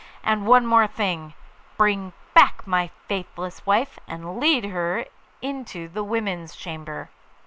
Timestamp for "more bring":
1.21-2.13